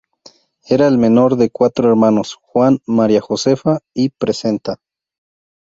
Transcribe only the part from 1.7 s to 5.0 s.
hermanos: Juan, María Josefa y Presenta.